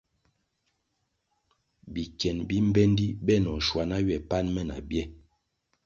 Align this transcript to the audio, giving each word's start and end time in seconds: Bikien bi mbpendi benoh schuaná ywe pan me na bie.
Bikien 1.93 2.37
bi 2.47 2.57
mbpendi 2.67 3.05
benoh 3.25 3.59
schuaná 3.65 3.95
ywe 4.03 4.17
pan 4.29 4.45
me 4.53 4.61
na 4.69 4.77
bie. 4.89 5.03